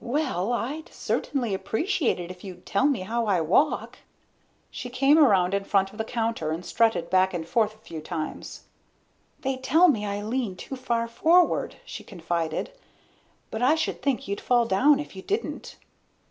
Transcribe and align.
"Well, 0.00 0.54
I'd 0.54 0.88
certainly 0.90 1.52
appreciate 1.52 2.18
it 2.18 2.30
if 2.30 2.42
you'd 2.42 2.64
tell 2.64 2.86
me 2.86 3.00
how 3.00 3.26
I 3.26 3.42
walk." 3.42 3.98
She 4.70 4.88
came 4.88 5.18
around 5.18 5.52
in 5.52 5.64
front 5.64 5.92
of 5.92 5.98
the 5.98 6.02
counter 6.04 6.50
and 6.50 6.64
strutted 6.64 7.10
back 7.10 7.34
and 7.34 7.46
forth 7.46 7.74
a 7.74 7.84
few 7.84 8.00
times. 8.00 8.62
"They 9.40 9.58
tell 9.58 9.88
me 9.88 10.06
I 10.06 10.22
lean 10.22 10.56
too 10.56 10.76
far 10.76 11.06
forward," 11.06 11.76
she 11.84 12.02
confided. 12.02 12.72
"But 13.50 13.60
I 13.60 13.74
should 13.74 14.00
think 14.00 14.26
you'd 14.26 14.40
fall 14.40 14.64
down 14.64 14.98
if 14.98 15.14
you 15.14 15.20
didn't." 15.20 15.76